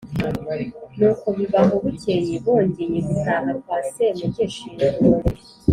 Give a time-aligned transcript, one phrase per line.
[0.97, 4.67] nuko biba aho, bukeye bongeye gutaha kwa semugeshi,